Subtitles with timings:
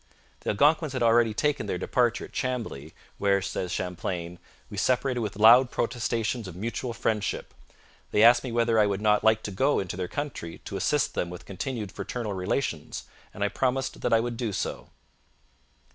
[0.39, 5.35] The Algonquins had already taken their departure at Chambly, where, says Champlain, 'we separated with
[5.35, 7.53] loud protestations of mutual friendship.
[8.09, 11.13] They asked me whether I would not like to go into their country to assist
[11.13, 14.89] them with continued fraternal relations; and I promised that I would do so.'